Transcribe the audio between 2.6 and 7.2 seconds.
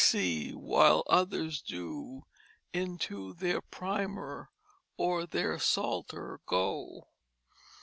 Into their Primer or their Psalter go.